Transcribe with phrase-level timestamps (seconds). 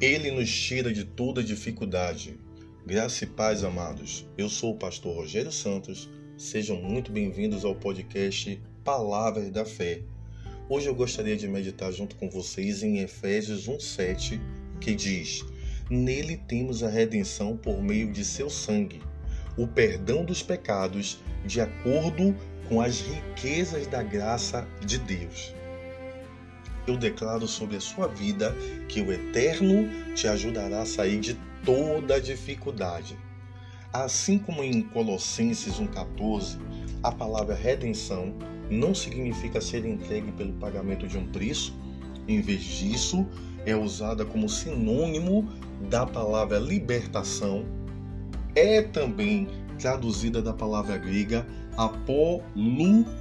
[0.00, 2.34] Ele nos tira de toda dificuldade.
[2.86, 4.26] Graça e paz, amados.
[4.38, 6.08] Eu sou o pastor Rogério Santos.
[6.38, 10.00] Sejam muito bem-vindos ao podcast Palavras da Fé.
[10.70, 14.40] Hoje eu gostaria de meditar junto com vocês em Efésios 1:7,
[14.80, 15.44] que diz:
[15.90, 19.02] Nele temos a redenção por meio de seu sangue,
[19.54, 22.34] o perdão dos pecados, de acordo
[22.70, 25.59] com as riquezas da graça de Deus
[26.86, 28.54] eu declaro sobre a sua vida
[28.88, 33.16] que o Eterno te ajudará a sair de toda dificuldade.
[33.92, 36.58] Assim como em Colossenses 1,14,
[37.02, 38.34] a palavra redenção
[38.70, 41.74] não significa ser entregue pelo pagamento de um preço,
[42.28, 43.26] em vez disso,
[43.66, 45.48] é usada como sinônimo
[45.88, 47.64] da palavra libertação,
[48.54, 53.18] é também traduzida da palavra grega apolurosis,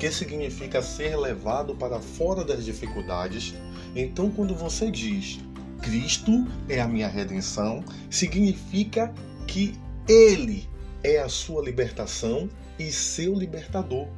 [0.00, 3.54] que significa ser levado para fora das dificuldades.
[3.94, 5.38] Então, quando você diz
[5.82, 9.12] Cristo é a minha redenção, significa
[9.46, 10.66] que Ele
[11.04, 14.08] é a sua libertação e seu libertador,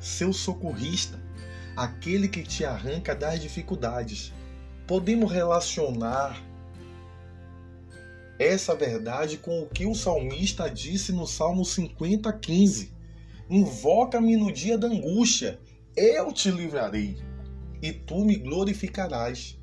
[0.00, 1.20] seu socorrista,
[1.76, 4.32] aquele que te arranca das dificuldades.
[4.86, 6.42] Podemos relacionar
[8.38, 12.99] essa verdade com o que o salmista disse no Salmo 50, 15
[13.50, 15.58] Invoca-me no dia da angústia,
[15.96, 17.16] eu te livrarei,
[17.82, 19.58] e tu me glorificarás.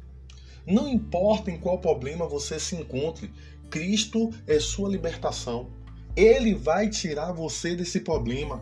[0.66, 3.32] Não importa em qual problema você se encontre,
[3.70, 5.70] Cristo é sua libertação.
[6.18, 8.62] Ele vai tirar você desse problema.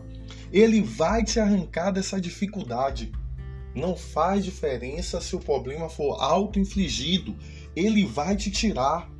[0.52, 3.10] Ele vai te arrancar dessa dificuldade.
[3.74, 7.36] Não faz diferença se o problema for auto-infligido.
[7.74, 9.10] Ele vai te tirar.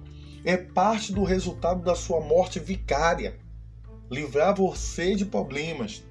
[0.45, 3.45] É parte do resultado da sua morte vicária
[4.11, 6.05] livrar você de problemas.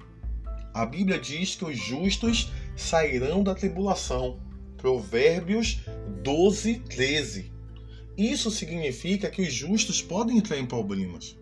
[0.74, 4.38] A Bíblia diz que os justos sairão da tribulação.
[4.76, 5.80] Provérbios
[6.22, 7.52] 12, 13.
[8.16, 11.36] Isso significa que os justos podem entrar em problemas.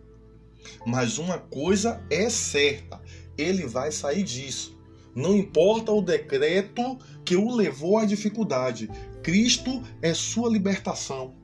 [0.87, 3.00] Mas uma coisa é certa:
[3.37, 4.78] ele vai sair disso.
[5.14, 8.91] Não importa o decreto que o levou à dificuldade,
[9.22, 11.34] Cristo é sua libertação.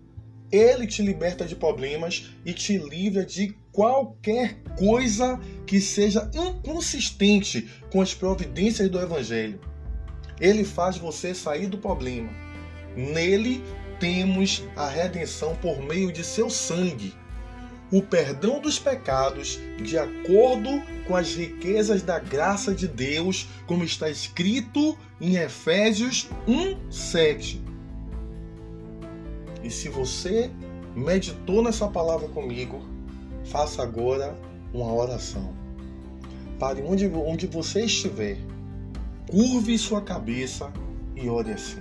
[0.50, 8.00] Ele te liberta de problemas e te livra de qualquer coisa que seja inconsistente com
[8.00, 9.60] as providências do Evangelho.
[10.40, 12.30] Ele faz você sair do problema.
[12.96, 13.62] Nele
[14.00, 17.14] temos a redenção por meio de seu sangue,
[17.92, 24.08] o perdão dos pecados de acordo com as riquezas da graça de Deus, como está
[24.08, 27.69] escrito em Efésios 1:7.
[29.62, 30.50] E se você
[30.94, 32.80] meditou nessa palavra comigo,
[33.44, 34.36] faça agora
[34.72, 35.52] uma oração.
[36.58, 38.36] Pare onde, onde você estiver,
[39.30, 40.70] curve sua cabeça
[41.16, 41.80] e ore assim.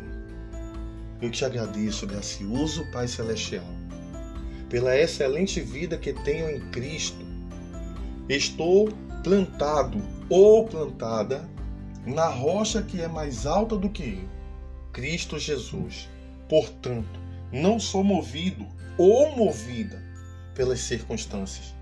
[1.22, 3.66] Eu te agradeço, gracioso Pai Celestial,
[4.70, 7.26] pela excelente vida que tenho em Cristo.
[8.30, 8.90] Estou
[9.24, 11.50] plantado ou plantada
[12.06, 14.30] na rocha que é mais alta do que eu,
[14.94, 16.08] Cristo Jesus.
[16.48, 17.20] Portanto,
[17.52, 18.68] não sou movido
[18.98, 20.02] ou movida
[20.54, 21.74] pelas circunstâncias.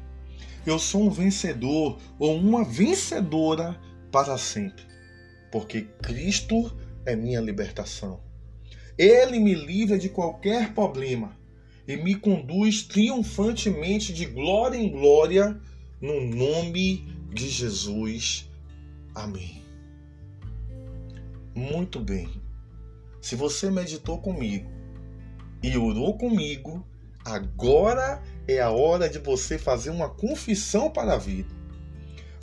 [0.65, 3.79] Eu sou um vencedor ou uma vencedora
[4.11, 4.83] para sempre,
[5.51, 6.75] porque Cristo
[7.05, 8.19] é minha libertação.
[8.97, 11.37] Ele me livra de qualquer problema
[11.87, 15.59] e me conduz triunfantemente de glória em glória
[16.01, 18.49] no nome de Jesus.
[19.15, 19.63] Amém.
[21.55, 22.29] Muito bem.
[23.21, 24.76] Se você meditou comigo
[25.61, 26.85] e orou comigo,
[27.25, 31.55] agora é a hora de você fazer uma confissão para a vida.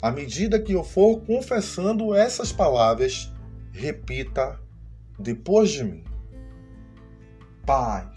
[0.01, 3.31] À medida que eu for confessando essas palavras,
[3.71, 4.59] repita
[5.17, 6.03] depois de mim:
[7.65, 8.07] Pai,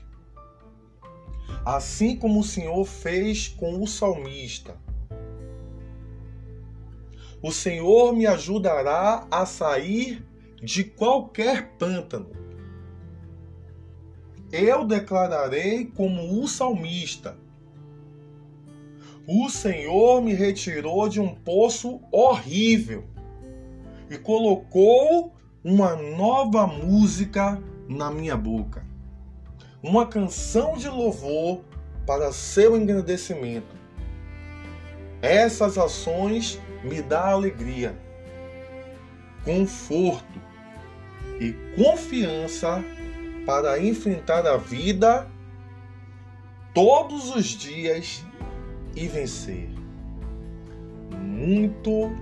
[1.64, 4.76] assim como o Senhor fez com o salmista,
[7.40, 10.26] o Senhor me ajudará a sair
[10.60, 12.47] de qualquer pântano
[14.52, 17.36] eu declararei como o salmista:
[19.26, 23.04] O Senhor me retirou de um poço horrível
[24.10, 28.84] e colocou uma nova música na minha boca,
[29.82, 31.60] uma canção de louvor
[32.06, 33.76] para seu engrandecimento.
[35.20, 37.94] Essas ações me dão alegria,
[39.44, 40.40] conforto
[41.40, 42.82] e confiança
[43.48, 45.26] para enfrentar a vida
[46.74, 48.22] todos os dias
[48.94, 49.70] e vencer.
[51.18, 52.12] Muito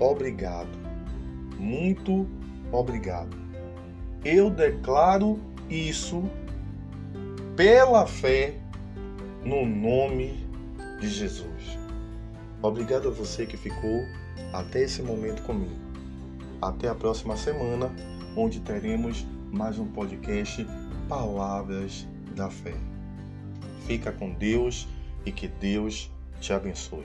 [0.00, 0.70] obrigado.
[1.58, 2.26] Muito
[2.72, 3.36] obrigado.
[4.24, 5.38] Eu declaro
[5.68, 6.24] isso
[7.54, 8.54] pela fé
[9.44, 10.48] no nome
[10.98, 11.78] de Jesus.
[12.62, 14.06] Obrigado a você que ficou
[14.54, 15.76] até esse momento comigo.
[16.62, 17.94] Até a próxima semana,
[18.34, 20.66] onde teremos mais um podcast
[21.10, 22.74] Palavras da Fé.
[23.86, 24.88] Fica com Deus
[25.26, 26.10] e que Deus
[26.40, 27.04] te abençoe.